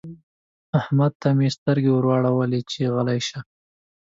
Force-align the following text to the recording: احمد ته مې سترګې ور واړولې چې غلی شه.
احمد 0.79 1.11
ته 1.21 1.29
مې 1.37 1.49
سترګې 1.57 1.91
ور 1.93 2.05
واړولې 2.07 2.61
چې 2.71 2.81
غلی 2.95 3.19
شه. 3.27 3.39